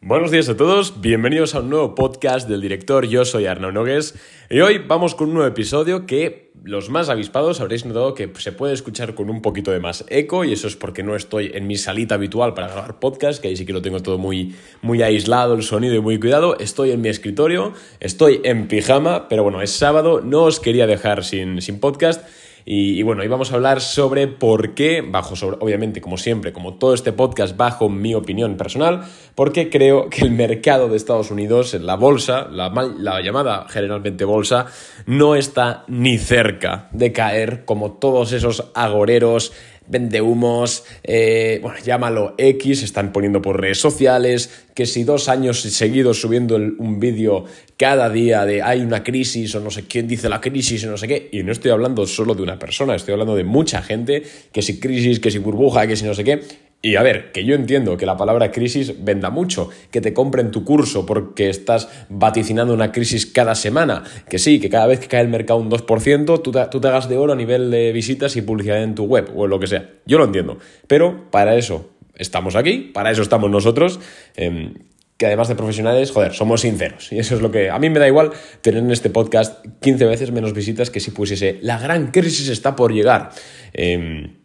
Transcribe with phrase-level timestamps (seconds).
[0.00, 4.14] Buenos días a todos, bienvenidos a un nuevo podcast del director, yo soy Arnaud Nogues
[4.48, 8.52] y hoy vamos con un nuevo episodio que los más avispados habréis notado que se
[8.52, 11.66] puede escuchar con un poquito de más eco y eso es porque no estoy en
[11.66, 15.02] mi salita habitual para grabar podcast, que ahí sí que lo tengo todo muy, muy
[15.02, 19.60] aislado el sonido y muy cuidado, estoy en mi escritorio, estoy en pijama, pero bueno,
[19.62, 22.24] es sábado, no os quería dejar sin, sin podcast
[22.64, 26.74] y, bueno, hoy vamos a hablar sobre por qué, bajo, sobre, obviamente, como siempre, como
[26.74, 29.04] todo este podcast, bajo mi opinión personal,
[29.34, 34.24] por qué creo que el mercado de Estados Unidos, la bolsa, la, la llamada generalmente
[34.24, 34.66] bolsa,
[35.06, 39.52] no está ni cerca de caer como todos esos agoreros
[39.88, 45.60] vende humos, eh, bueno, llámalo X, están poniendo por redes sociales, que si dos años
[45.60, 47.44] seguidos subiendo un vídeo
[47.76, 50.96] cada día de hay una crisis o no sé quién dice la crisis o no
[50.96, 54.22] sé qué, y no estoy hablando solo de una persona, estoy hablando de mucha gente,
[54.52, 56.40] que si crisis, que si burbuja, que si no sé qué,
[56.80, 60.52] y a ver, que yo entiendo que la palabra crisis venda mucho, que te compren
[60.52, 65.08] tu curso porque estás vaticinando una crisis cada semana, que sí, que cada vez que
[65.08, 67.90] cae el mercado un 2%, tú te, tú te hagas de oro a nivel de
[67.90, 69.90] visitas y publicidad en tu web o lo que sea.
[70.06, 73.98] Yo lo entiendo, pero para eso estamos aquí, para eso estamos nosotros.
[74.36, 74.74] Em,
[75.16, 77.10] que además de profesionales, joder, somos sinceros.
[77.10, 80.04] Y eso es lo que a mí me da igual tener en este podcast 15
[80.04, 83.30] veces menos visitas que si pusiese la gran crisis está por llegar.
[83.74, 84.37] Eh,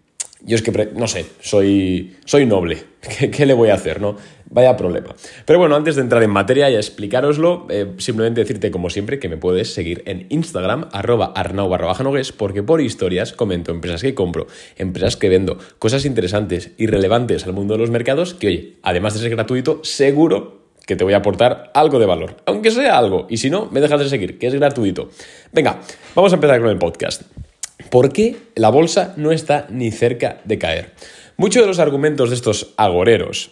[0.45, 2.83] yo es que, no sé, soy, soy noble.
[3.31, 4.17] ¿Qué, le voy a hacer, no?
[4.49, 5.15] Vaya problema.
[5.45, 9.29] Pero bueno, antes de entrar en materia y explicaroslo, eh, simplemente decirte, como siempre, que
[9.29, 11.93] me puedes seguir en Instagram, arroba arnau barra
[12.37, 17.53] porque por historias comento empresas que compro, empresas que vendo, cosas interesantes y relevantes al
[17.53, 21.17] mundo de los mercados, que oye, además de ser gratuito, seguro que te voy a
[21.17, 24.47] aportar algo de valor, aunque sea algo, y si no, me dejas de seguir, que
[24.47, 25.09] es gratuito.
[25.53, 25.79] Venga,
[26.13, 27.23] vamos a empezar con el podcast.
[27.89, 30.91] ¿Por qué la bolsa no está ni cerca de caer?
[31.37, 33.51] Muchos de los argumentos de estos agoreros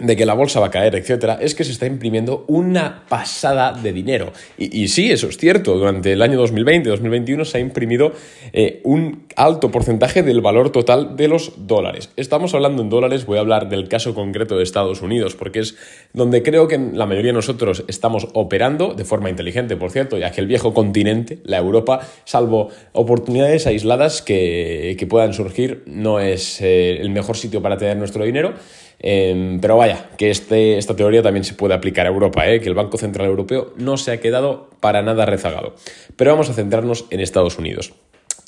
[0.00, 3.72] de que la bolsa va a caer, etcétera, es que se está imprimiendo una pasada
[3.72, 4.32] de dinero.
[4.56, 5.76] Y, sí, eso es cierto.
[5.76, 8.12] Durante el año 2020-2021 se ha imprimido
[8.52, 12.10] eh, un alto porcentaje del valor total de los dólares.
[12.16, 15.76] Estamos hablando en dólares, voy a hablar del caso concreto de Estados Unidos, porque es
[16.12, 20.30] donde creo que la mayoría de nosotros estamos operando de forma inteligente, por cierto, ya
[20.30, 27.00] que el viejo continente, la Europa, salvo oportunidades aisladas que, puedan surgir, no es eh,
[27.00, 28.54] el mejor sitio para tener nuestro dinero.
[29.00, 32.60] Em, pero vaya, que este, esta teoría también se puede aplicar a Europa, ¿eh?
[32.60, 35.74] que el Banco Central Europeo no se ha quedado para nada rezagado.
[36.16, 37.92] Pero vamos a centrarnos en Estados Unidos.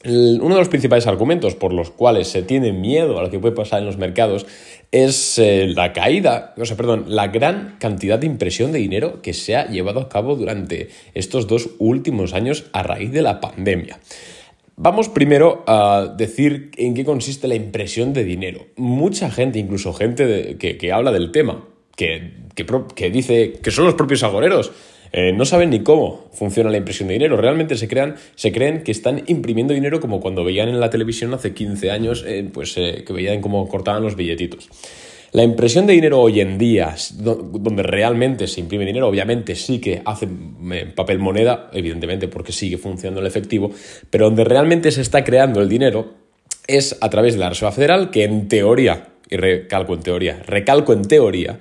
[0.04, 3.54] uno de los principales argumentos por los cuales se tiene miedo a lo que puede
[3.54, 4.46] pasar en los mercados
[4.90, 9.34] es eh, la caída, o sea, perdón, la gran cantidad de impresión de dinero que
[9.34, 14.00] se ha llevado a cabo durante estos dos últimos años a raíz de la pandemia.
[14.82, 18.64] Vamos primero a decir en qué consiste la impresión de dinero.
[18.76, 22.32] Mucha gente, incluso gente que, habla del tema, que,
[22.94, 24.72] que, dice que son los propios agoreros,
[25.12, 27.36] eh, no saben ni cómo funciona la impresión de dinero.
[27.36, 31.34] Realmente se, crean, se creen que están imprimiendo dinero como cuando veían en la televisión
[31.34, 34.70] hace 15 años, eh, pues eh, que veían cómo cortaban los billetitos.
[35.32, 40.02] La impresión de dinero hoy en día, donde realmente se imprime dinero, obviamente sí que
[40.04, 40.26] hace
[40.72, 43.70] eh, papel moneda, evidentemente porque sigue funcionando el efectivo,
[44.10, 46.14] pero donde realmente se está creando el dinero
[46.66, 50.92] es a través de la Reserva Federal, que en teoría, y recalco en teoría, recalco
[50.92, 51.60] en teoría,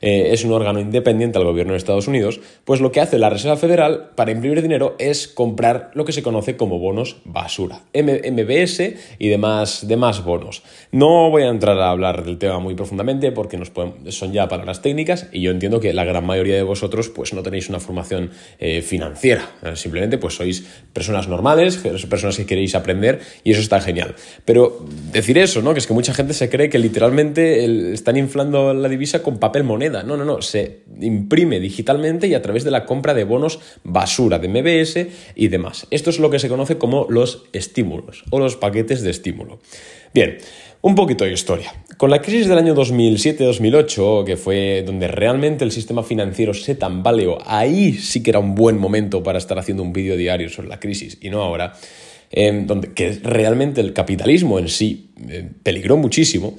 [0.00, 3.28] eh, es un órgano independiente al gobierno de Estados Unidos, pues lo que hace la
[3.28, 8.94] Reserva Federal para imprimir dinero es comprar lo que se conoce como bonos basura, MBS
[9.18, 10.62] y demás, demás bonos.
[10.90, 13.60] No voy a entrar a hablar del tema muy profundamente porque
[14.08, 17.42] son ya palabras técnicas y yo entiendo que la gran mayoría de vosotros pues no
[17.42, 21.76] tenéis una formación eh, financiera, simplemente pues sois personas normales,
[22.08, 24.14] personas que queréis aprender y eso está genial.
[24.44, 24.82] Pero
[25.12, 25.74] decir eso, ¿no?
[25.74, 29.64] Que es que mucha gente se cree que literalmente están inflando la divisa con papel
[29.64, 30.42] moneda no, no, no.
[30.42, 35.48] Se imprime digitalmente y a través de la compra de bonos basura, de MBS y
[35.48, 35.86] demás.
[35.90, 39.60] Esto es lo que se conoce como los estímulos o los paquetes de estímulo.
[40.14, 40.38] Bien,
[40.82, 41.74] un poquito de historia.
[41.98, 47.38] Con la crisis del año 2007-2008, que fue donde realmente el sistema financiero se tambaleó,
[47.44, 50.80] ahí sí que era un buen momento para estar haciendo un vídeo diario sobre la
[50.80, 51.74] crisis y no ahora,
[52.30, 56.56] eh, donde que realmente el capitalismo en sí eh, peligró muchísimo.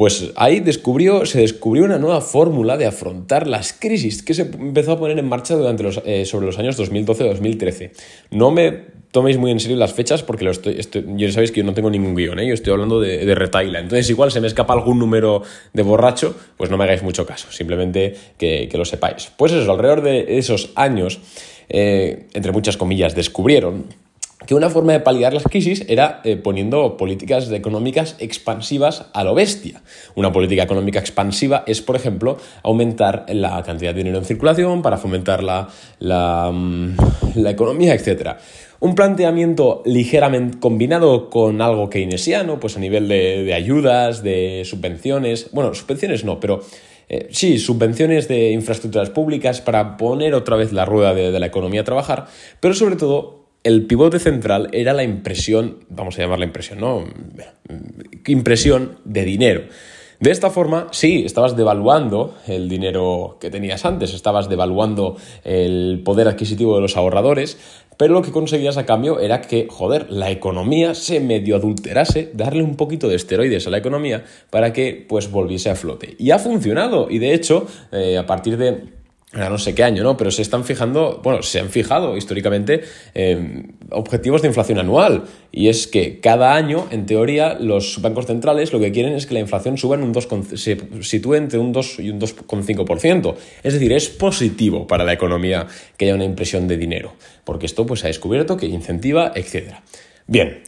[0.00, 4.92] Pues ahí descubrió, se descubrió una nueva fórmula de afrontar las crisis que se empezó
[4.92, 7.90] a poner en marcha durante los, eh, sobre los años 2012-2013.
[8.30, 8.72] No me
[9.10, 10.80] toméis muy en serio las fechas porque lo estoy,
[11.18, 12.46] ya sabéis que yo no tengo ningún guion, ¿eh?
[12.46, 13.78] yo estoy hablando de, de retaila.
[13.78, 15.42] Entonces igual se me escapa algún número
[15.74, 19.30] de borracho, pues no me hagáis mucho caso, simplemente que, lo sepáis.
[19.36, 21.20] Pues eso, alrededor de esos años,
[21.68, 23.84] eh, entre muchas comillas, descubrieron
[24.46, 29.34] que una forma de paliar las crisis era eh, poniendo políticas económicas expansivas a lo
[29.34, 29.82] bestia.
[30.14, 34.96] Una política económica expansiva es, por ejemplo, aumentar la cantidad de dinero en circulación para
[34.96, 36.96] fomentar la, la, mm,
[37.46, 38.38] economía, etc.
[38.80, 45.74] Un planteamiento ligeramente combinado con algo keynesiano, pues a nivel de, ayudas, de subvenciones, bueno,
[45.74, 46.60] subvenciones no, pero
[47.10, 51.82] eh, sí, subvenciones de infraestructuras públicas para poner otra vez la rueda de la economía
[51.82, 52.26] a trabajar,
[52.60, 57.04] pero sobre todo el pivote central era la impresión, vamos a llamarla impresión, ¿no?
[58.26, 59.62] Impresión de dinero.
[60.20, 66.28] De esta forma, sí, estabas devaluando el dinero que tenías antes, estabas devaluando el poder
[66.28, 67.56] adquisitivo de los ahorradores,
[67.96, 72.62] pero lo que conseguías a cambio era que, joder, la economía se medio adulterase, darle
[72.62, 76.16] un poquito de esteroides a la economía para que pues volviese a flote.
[76.18, 78.99] Y ha funcionado, y de hecho, eh, a partir de
[79.32, 80.16] no sé qué año, ¿no?
[80.16, 82.82] Pero se están fijando, bueno, se han fijado históricamente
[83.14, 85.24] eh, objetivos de inflación anual.
[85.52, 89.34] Y es que cada año, en teoría, los bancos centrales lo que quieren es que
[89.34, 93.34] la inflación suba en un 2, se sitúe entre un 2 y un 2,5%.
[93.62, 95.66] Es decir, es positivo para la economía
[95.96, 99.74] que haya una impresión de dinero, porque esto pues, ha descubierto que incentiva, etc.
[100.26, 100.62] Bien,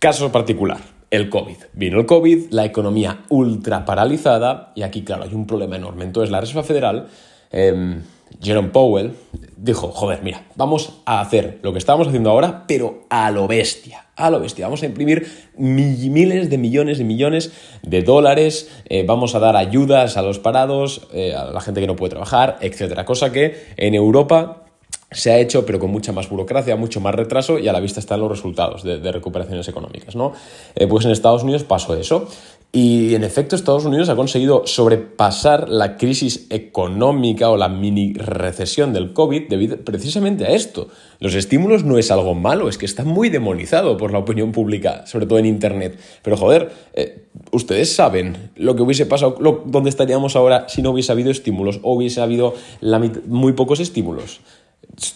[0.00, 0.80] caso particular
[1.10, 1.56] el COVID.
[1.72, 6.04] Vino el COVID, la economía ultra paralizada y aquí, claro, hay un problema enorme.
[6.04, 7.08] Entonces, la Reserva Federal
[7.50, 8.02] Em,
[8.40, 9.12] Jerome Powell
[9.56, 14.06] dijo, joder, mira, vamos a hacer lo que estábamos haciendo ahora, pero a lo bestia,
[14.16, 14.66] a lo bestia.
[14.66, 15.26] Vamos a imprimir
[15.56, 17.52] miles de millones y millones
[17.82, 21.86] de dólares, eh, vamos a dar ayudas a los parados, eh, a la gente que
[21.86, 23.04] no puede trabajar, etcétera.
[23.04, 24.64] Cosa que en Europa
[25.12, 27.98] se ha hecho, pero con mucha más burocracia, mucho más retraso y a la vista
[27.98, 30.14] están los resultados de, recuperaciones económicas.
[30.14, 30.32] ¿no?
[30.76, 32.28] Eh, pues en Estados Unidos pasó eso.
[32.72, 38.92] Y en efecto, Estados Unidos ha conseguido sobrepasar la crisis económica o la mini recesión
[38.92, 40.86] del COVID debido precisamente a esto.
[41.18, 45.04] Los estímulos no es algo malo, es que está muy demonizado por la opinión pública,
[45.06, 45.98] sobre todo en Internet.
[46.22, 49.36] Pero joder, eh, ustedes saben lo que hubiese pasado,
[49.66, 52.54] dónde estaríamos ahora si no hubiese habido estímulos o hubiese habido
[53.26, 54.42] muy pocos estímulos.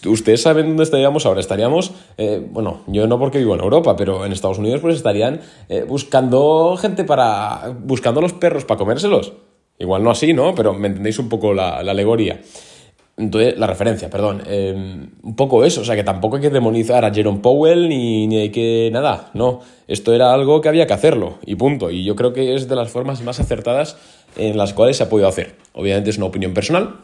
[0.05, 1.39] Ustedes saben dónde estaríamos ahora.
[1.39, 5.41] Estaríamos, eh, bueno, yo no porque vivo en Europa, pero en Estados Unidos pues estarían
[5.69, 7.73] eh, buscando gente para...
[7.79, 9.33] buscando los perros para comérselos.
[9.77, 10.55] Igual no así, ¿no?
[10.55, 12.39] Pero me entendéis un poco la, alegoría.
[13.17, 14.43] Entonces, la referencia, perdón.
[14.47, 18.27] Em, un poco eso, o sea que tampoco hay que demonizar a Jerome Powell ni,
[18.27, 19.61] ni hay que nada, no.
[19.87, 21.91] Esto era algo que había que hacerlo y punto.
[21.91, 23.97] Y yo creo que es de las formas más acertadas
[24.37, 25.55] en las cuales se ha podido hacer.
[25.73, 26.95] Obviamente es una opinión personal,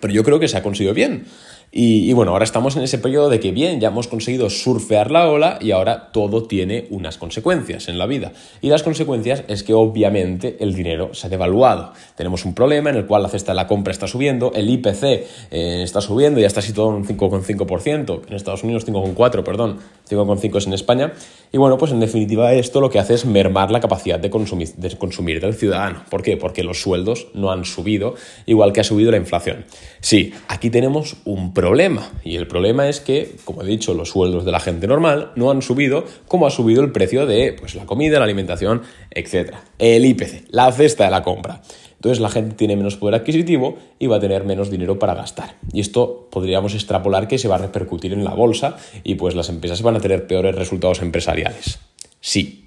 [0.00, 1.26] pero yo creo que se ha conseguido bien.
[1.72, 5.28] Y, bueno, ahora estamos en ese periodo de que bien, ya hemos conseguido surfear la
[5.28, 8.32] ola y ahora todo tiene unas consecuencias en la vida.
[8.62, 11.92] Y las consecuencias es que obviamente el dinero se ha devaluado.
[12.14, 15.02] Tenemos un problema en el cual la cesta de la compra está subiendo, el IPC
[15.02, 20.56] eh, está subiendo, ya está situado en un 5,5%, en Estados Unidos 5,4%, perdón, 5,5%
[20.58, 21.12] es en España.
[21.52, 24.74] Y bueno, pues en definitiva esto lo que hace es mermar la capacidad de consumir,
[24.74, 26.04] de consumir del ciudadano.
[26.10, 26.36] ¿Por qué?
[26.36, 28.14] Porque los sueldos no han subido,
[28.46, 29.64] igual que ha subido la inflación.
[30.00, 32.10] Sí, aquí tenemos un problema.
[32.24, 35.50] Y el problema es que, como he dicho, los sueldos de la gente normal no
[35.50, 39.54] han subido como ha subido el precio de pues, la comida, la alimentación, etc.
[39.78, 41.62] El IPC, la cesta de la compra.
[41.96, 45.56] Entonces la gente tiene menos poder adquisitivo y va a tener menos dinero para gastar.
[45.72, 49.48] Y esto podríamos extrapolar que se va a repercutir en la bolsa y pues las
[49.48, 51.78] empresas van a tener peores resultados empresariales.
[52.20, 52.66] Sí,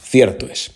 [0.00, 0.72] cierto es.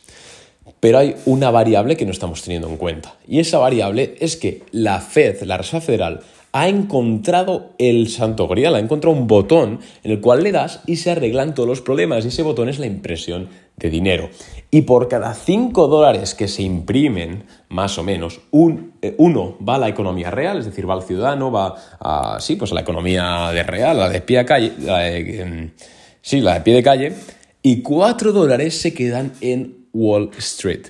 [0.80, 3.16] Pero hay una variable que no estamos teniendo en cuenta.
[3.26, 6.20] Y esa variable es que la Fed, la Reserva Federal,
[6.52, 10.96] ha encontrado el santo grial, ha encontrado un botón en el cual le das y
[10.96, 12.24] se arreglan todos los problemas.
[12.24, 14.31] Y ese botón es la impresión de dinero.
[14.70, 19.76] Y por cada 5 dólares que se imprimen, más o menos, un, eh, uno va
[19.76, 22.81] a la economía real, es decir, va al ciudadano, va a, sí, pues a la
[22.81, 24.72] economía de real, la de pie de calle,
[25.40, 25.70] em,
[26.20, 27.12] sí, la de pie de calle,
[27.62, 30.88] y 4 dólares se quedan en Wall Street.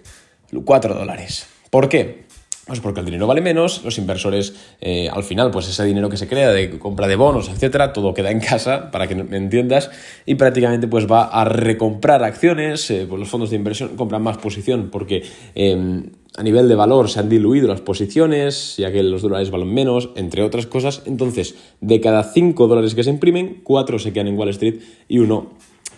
[0.64, 1.46] 4 dólares.
[1.70, 2.26] ¿Por qué?
[2.68, 6.18] Pues porque el dinero vale menos, los inversores, eh, al final, pues ese dinero que
[6.18, 9.90] se crea de compra de bonos, etcétera, todo queda en casa, para que me entiendas,
[10.26, 14.36] y prácticamente pues va a recomprar acciones, eh, pues los fondos de inversión compran más
[14.36, 15.22] posición porque
[15.54, 19.72] em, a nivel de valor se han diluido las posiciones, ya que los dólares valen
[19.72, 21.02] menos, entre otras cosas.
[21.06, 25.20] Entonces, de cada 5 dólares que se imprimen, 4 se quedan en Wall Street y
[25.20, 25.52] uno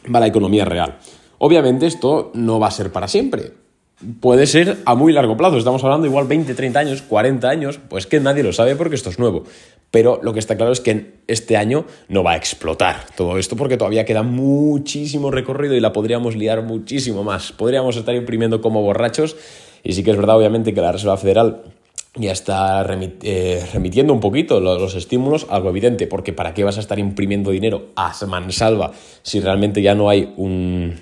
[0.06, 0.98] va a la economía real.
[1.38, 3.54] Obviamente esto no va a ser para siempre
[4.20, 5.58] puede ser a muy largo plazo.
[5.58, 9.10] Estamos hablando igual 20, 30 años, 40 años, pues que nadie lo sabe porque esto
[9.10, 9.44] es nuevo.
[9.90, 13.56] Pero lo que está claro es que este año no va a explotar todo esto
[13.56, 17.52] porque todavía queda muchísimo recorrido y la podríamos liar muchísimo más.
[17.52, 19.36] Podríamos estar imprimiendo como borrachos
[19.82, 21.62] y sí que es verdad obviamente que la Reserva Federal
[22.14, 22.84] ya está
[23.22, 27.50] eh, remitiendo un poquito los, estímulos, algo evidente, porque ¿para qué vas a estar imprimiendo
[27.50, 28.92] dinero a mansalva
[29.22, 30.98] si realmente ya no hay un,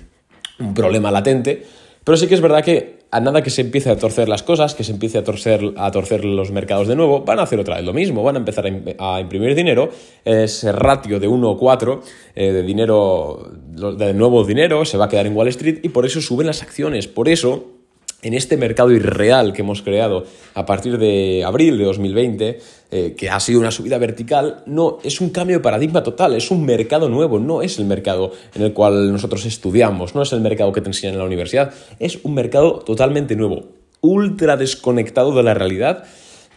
[0.59, 1.65] un problema latente?
[2.09, 4.73] Pero sí que es verdad que a nada que se empiece a torcer las cosas,
[4.73, 7.75] que se empiece a torcer, a torcer los mercados de nuevo, van a hacer otra
[7.75, 9.91] vez lo mismo, van a empezar a, imprimir dinero,
[10.25, 12.01] ese ratio de 1 o 4
[12.33, 13.51] eh, de dinero,
[13.95, 16.63] de nuevo dinero, se va a quedar en Wall Street y por eso suben las
[16.63, 17.78] acciones, por eso
[18.21, 22.59] en este mercado irreal que hemos creado a partir de abril de 2020,
[22.91, 26.51] eh, que ha sido una subida vertical, no, es un cambio de paradigma total, es
[26.51, 30.41] un mercado nuevo, no es el mercado en el cual nosotros estudiamos, no es el
[30.41, 33.69] mercado que te enseñan en la universidad, es un mercado totalmente nuevo,
[34.01, 36.03] ultra desconectado de la realidad,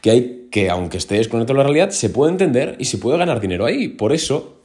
[0.00, 3.18] que hay que, aunque esté desconectado de la realidad, se puede entender y se puede
[3.18, 3.88] ganar dinero ahí.
[3.88, 4.61] Por eso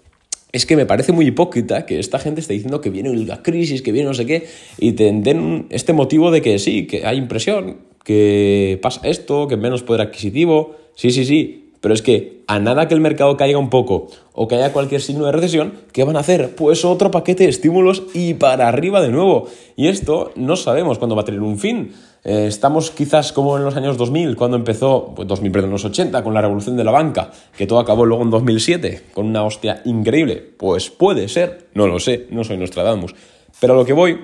[0.51, 3.81] es que me parece muy hipócrita que esta gente esté diciendo que viene una crisis,
[3.81, 7.17] que viene no sé qué, y te den este motivo de que sí, que hay
[7.17, 10.77] impresión, que pasa esto, que menos poder adquisitivo.
[10.95, 14.47] Sí, sí, sí, pero es que a nada que el mercado caiga un poco o
[14.47, 16.55] que haya cualquier signo de recesión, ¿qué van a hacer?
[16.55, 19.47] Pues otro paquete de estímulos y para arriba de nuevo.
[19.75, 21.93] Y esto no sabemos cuándo va a tener un fin.
[22.23, 26.23] Eh, estamos quizás como en los años 2000, cuando empezó, pues 2000, perdón, los 80,
[26.23, 29.81] con la revolución de la banca, que todo acabó luego en 2007, con una hostia
[29.85, 30.35] increíble.
[30.57, 33.15] Pues puede ser, no lo sé, no soy Nostradamus.
[33.59, 34.19] Pero lo que voy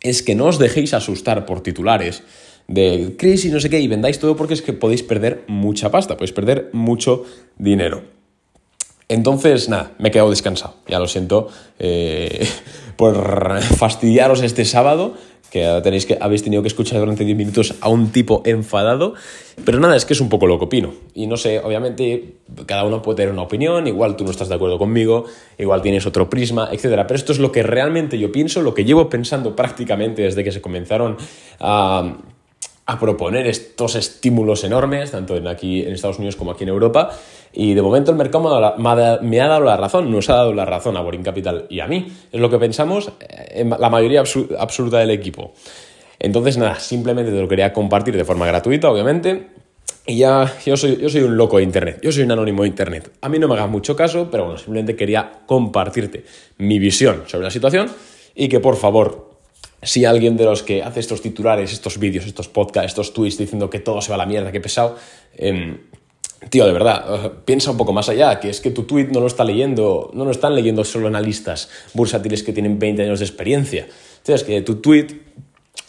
[0.00, 2.22] es que no os dejéis asustar por titulares
[2.68, 6.16] de crisis, no sé qué, y vendáis todo porque es que podéis perder mucha pasta,
[6.16, 7.24] podéis perder mucho
[7.58, 8.02] dinero.
[9.08, 10.74] Entonces, nada, me he quedado descansado.
[10.88, 12.46] Ya lo siento eh,
[12.96, 15.14] por fastidiaros este sábado,
[15.50, 19.14] que, tenéis que habéis tenido que escuchar durante 10 minutos a un tipo enfadado.
[19.64, 20.94] Pero nada, es que es un poco lo que opino.
[21.14, 24.54] Y no sé, obviamente cada uno puede tener una opinión, igual tú no estás de
[24.54, 25.26] acuerdo conmigo,
[25.58, 27.04] igual tienes otro prisma, etc.
[27.06, 30.50] Pero esto es lo que realmente yo pienso, lo que llevo pensando prácticamente desde que
[30.50, 31.18] se comenzaron
[31.60, 32.16] a
[32.86, 37.10] a proponer estos estímulos enormes, tanto en aquí en Estados Unidos como aquí en Europa.
[37.52, 38.74] Y de momento el mercado
[39.22, 41.86] me ha dado la razón, nos ha dado la razón a Boring Capital y a
[41.86, 42.06] mí.
[42.30, 44.22] Es lo que pensamos eh, en la mayoría
[44.58, 45.52] absoluta del equipo.
[46.18, 49.48] Entonces, nada, simplemente te lo quería compartir de forma gratuita, obviamente.
[50.06, 52.68] Y ya, yo soy, yo soy un loco de Internet, yo soy un anónimo de
[52.68, 53.10] Internet.
[53.22, 56.24] A mí no me hagas mucho caso, pero bueno, simplemente quería compartirte
[56.58, 57.90] mi visión sobre la situación
[58.34, 59.33] y que por favor
[59.84, 63.70] si alguien de los que hace estos titulares, estos vídeos, estos podcasts, estos tweets diciendo
[63.70, 64.96] que todo se va a la mierda, que pesado,
[65.36, 65.78] em,
[66.50, 69.26] tío, de verdad, piensa un poco más allá, que es que tu tweet no lo
[69.26, 73.86] está leyendo, no lo están leyendo solo analistas bursátiles que tienen 20 años de experiencia.
[74.26, 75.08] es que tu tweet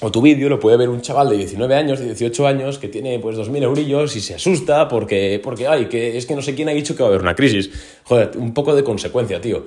[0.01, 2.89] o tu vídeo lo puede ver un chaval de 19 años, de 18 años, que
[2.89, 6.53] tiene pues 2.000 eurillos y se asusta porque, porque, ay, que es que no sé
[6.53, 7.69] quién ha dicho que va a haber una crisis.
[8.03, 9.65] Joder, un poco de consecuencia, tío.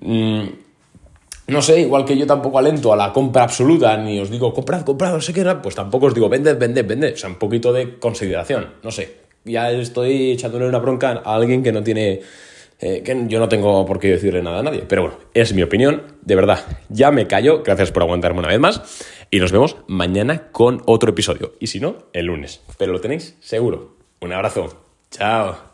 [0.00, 0.42] Mm,
[1.48, 4.82] no sé, igual que yo tampoco alento a la compra absoluta, ni os digo comprad,
[4.82, 7.14] comprad, no sé qué, pues tampoco os digo vended, vended, vended.
[7.14, 9.22] O sea, un poquito de consideración, no sé.
[9.44, 12.20] Ya estoy echándole una bronca a alguien que no tiene.
[12.80, 14.84] Eh, que yo no tengo por qué decirle nada a nadie.
[14.88, 16.64] Pero bueno, es mi opinión, de verdad.
[16.88, 18.82] Ya me callo, gracias por aguantarme una vez más.
[19.30, 21.54] Y nos vemos mañana con otro episodio.
[21.60, 22.60] Y si no, el lunes.
[22.78, 23.96] Pero lo tenéis seguro.
[24.20, 24.84] Un abrazo.
[25.10, 25.71] Chao.